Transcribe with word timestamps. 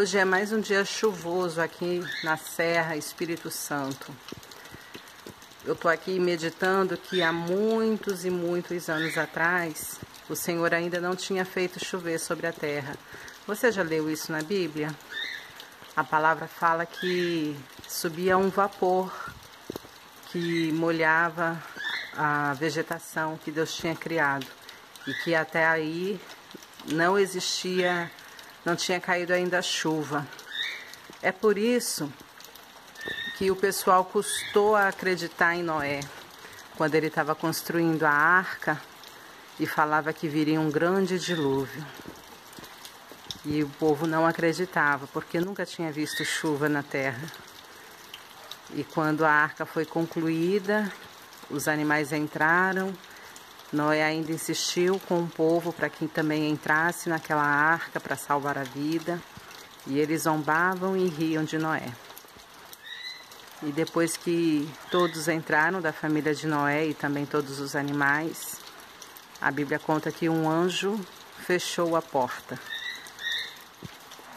Hoje 0.00 0.16
é 0.16 0.24
mais 0.24 0.52
um 0.52 0.60
dia 0.60 0.84
chuvoso 0.84 1.60
aqui 1.60 2.04
na 2.22 2.36
Serra 2.36 2.96
Espírito 2.96 3.50
Santo. 3.50 4.14
Eu 5.64 5.72
estou 5.72 5.90
aqui 5.90 6.20
meditando 6.20 6.96
que 6.96 7.20
há 7.20 7.32
muitos 7.32 8.24
e 8.24 8.30
muitos 8.30 8.88
anos 8.88 9.18
atrás 9.18 9.98
o 10.28 10.36
Senhor 10.36 10.72
ainda 10.72 11.00
não 11.00 11.16
tinha 11.16 11.44
feito 11.44 11.84
chover 11.84 12.20
sobre 12.20 12.46
a 12.46 12.52
terra. 12.52 12.94
Você 13.44 13.72
já 13.72 13.82
leu 13.82 14.08
isso 14.08 14.30
na 14.30 14.40
Bíblia? 14.40 14.94
A 15.96 16.04
palavra 16.04 16.46
fala 16.46 16.86
que 16.86 17.58
subia 17.88 18.38
um 18.38 18.50
vapor 18.50 19.12
que 20.30 20.70
molhava 20.74 21.60
a 22.16 22.54
vegetação 22.54 23.36
que 23.36 23.50
Deus 23.50 23.74
tinha 23.74 23.96
criado 23.96 24.46
e 25.08 25.12
que 25.24 25.34
até 25.34 25.66
aí 25.66 26.20
não 26.86 27.18
existia 27.18 28.08
não 28.68 28.76
tinha 28.76 29.00
caído 29.00 29.32
ainda 29.32 29.60
a 29.60 29.62
chuva. 29.62 30.28
É 31.22 31.32
por 31.32 31.56
isso 31.56 32.12
que 33.38 33.50
o 33.50 33.56
pessoal 33.56 34.04
custou 34.04 34.76
a 34.76 34.88
acreditar 34.88 35.54
em 35.54 35.62
Noé 35.62 36.00
quando 36.76 36.94
ele 36.94 37.06
estava 37.06 37.34
construindo 37.34 38.04
a 38.04 38.10
arca 38.10 38.78
e 39.58 39.66
falava 39.66 40.12
que 40.12 40.28
viria 40.28 40.60
um 40.60 40.70
grande 40.70 41.18
dilúvio. 41.18 41.82
E 43.42 43.62
o 43.62 43.68
povo 43.70 44.06
não 44.06 44.26
acreditava, 44.26 45.06
porque 45.06 45.40
nunca 45.40 45.64
tinha 45.64 45.90
visto 45.90 46.22
chuva 46.22 46.68
na 46.68 46.82
terra. 46.82 47.26
E 48.74 48.84
quando 48.84 49.24
a 49.24 49.30
arca 49.30 49.64
foi 49.64 49.86
concluída, 49.86 50.92
os 51.48 51.68
animais 51.68 52.12
entraram, 52.12 52.92
Noé 53.72 54.02
ainda 54.02 54.32
insistiu 54.32 54.98
com 55.06 55.22
o 55.22 55.28
povo 55.28 55.72
para 55.72 55.90
que 55.90 56.08
também 56.08 56.48
entrasse 56.48 57.08
naquela 57.08 57.44
arca 57.44 58.00
para 58.00 58.16
salvar 58.16 58.56
a 58.56 58.64
vida, 58.64 59.20
e 59.86 59.98
eles 59.98 60.22
zombavam 60.22 60.96
e 60.96 61.06
riam 61.06 61.44
de 61.44 61.58
Noé. 61.58 61.92
E 63.62 63.72
depois 63.72 64.16
que 64.16 64.68
todos 64.90 65.28
entraram 65.28 65.80
da 65.80 65.92
família 65.92 66.34
de 66.34 66.46
Noé 66.46 66.86
e 66.86 66.94
também 66.94 67.26
todos 67.26 67.60
os 67.60 67.74
animais, 67.74 68.56
a 69.40 69.50
Bíblia 69.50 69.78
conta 69.78 70.10
que 70.10 70.28
um 70.28 70.48
anjo 70.48 70.98
fechou 71.44 71.96
a 71.96 72.02
porta 72.02 72.58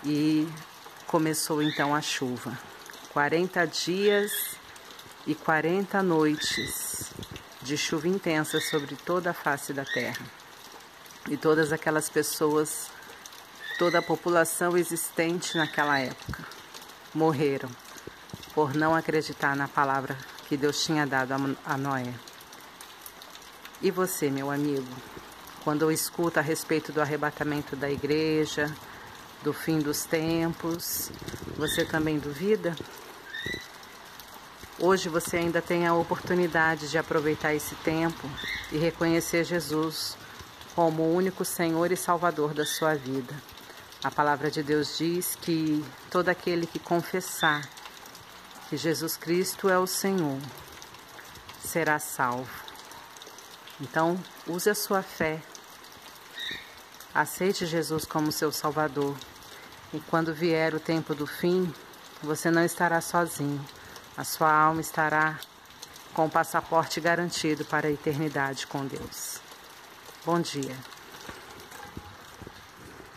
e 0.04 0.48
começou 1.08 1.62
então 1.62 1.96
a 1.96 2.02
chuva. 2.02 2.58
40 3.14 3.66
dias 3.68 4.56
e 5.28 5.36
40 5.36 6.02
noites 6.02 7.12
de 7.62 7.78
chuva 7.78 8.08
intensa 8.08 8.60
sobre 8.60 8.96
toda 8.96 9.32
a 9.32 9.34
face 9.34 9.74
da 9.74 9.86
terra. 9.86 10.26
E 11.30 11.38
todas 11.38 11.72
aquelas 11.72 12.10
pessoas, 12.10 12.90
toda 13.78 14.00
a 14.00 14.02
população 14.02 14.76
existente 14.76 15.56
naquela 15.56 16.00
época, 16.00 16.44
morreram 17.14 17.70
por 18.54 18.74
não 18.74 18.96
acreditar 18.96 19.56
na 19.56 19.68
palavra 19.68 20.18
que 20.48 20.58
Deus 20.58 20.84
tinha 20.84 21.06
dado 21.06 21.34
a 21.66 21.78
Noé. 21.78 22.14
E 23.82 23.90
você, 23.90 24.30
meu 24.30 24.52
amigo, 24.52 24.88
quando 25.64 25.84
eu 25.84 25.92
escuto 25.92 26.40
a 26.40 26.42
respeito 26.42 26.92
do 26.92 27.02
arrebatamento 27.02 27.76
da 27.76 27.90
igreja, 27.90 28.74
do 29.44 29.54
fim 29.54 29.80
dos 29.80 30.06
tempos, 30.06 31.12
você 31.56 31.86
também 31.86 32.20
duvida? 32.20 32.76
Hoje 34.84 35.10
você 35.10 35.38
ainda 35.38 35.62
tem 35.62 35.86
a 35.86 35.94
oportunidade 35.94 36.90
de 36.90 36.98
aproveitar 36.98 37.54
esse 37.54 37.76
tempo 37.76 38.28
e 38.72 38.80
reconhecer 38.80 39.44
Jesus 39.44 40.18
como 40.74 41.04
o 41.04 41.14
único 41.16 41.46
Senhor 41.46 41.92
e 41.92 41.96
Salvador 41.96 42.52
da 42.56 42.66
sua 42.66 42.96
vida. 42.96 43.32
A 44.04 44.10
palavra 44.10 44.50
de 44.50 44.64
Deus 44.64 44.98
diz 44.98 45.36
que 45.36 45.86
todo 46.10 46.30
aquele 46.30 46.66
que 46.66 46.80
confessar 46.80 47.70
que 48.72 48.76
Jesus 48.76 49.16
Cristo 49.16 49.70
é 49.70 49.78
o 49.78 49.86
Senhor 49.86 50.40
será 51.64 52.00
salvo. 52.00 52.50
Então, 53.80 54.20
use 54.48 54.68
a 54.68 54.74
sua 54.74 55.04
fé. 55.04 55.44
Aceite 57.14 57.68
Jesus 57.68 58.04
como 58.04 58.32
seu 58.32 58.52
Salvador. 58.52 59.16
E 59.94 60.00
quando 60.00 60.34
vier 60.34 60.74
o 60.74 60.80
tempo 60.80 61.14
do 61.14 61.28
fim, 61.28 61.72
você 62.24 62.50
não 62.50 62.66
estará 62.66 63.00
sozinho 63.00 63.64
a 64.18 64.24
sua 64.24 64.52
alma 64.52 64.82
estará 64.82 65.40
com 66.14 66.26
o 66.26 66.30
passaporte 66.30 67.00
garantido 67.00 67.64
para 67.66 67.88
a 67.88 67.92
eternidade 67.92 68.68
com 68.68 68.86
Deus. 68.86 69.40
Bom 70.26 70.40
dia. 70.40 70.76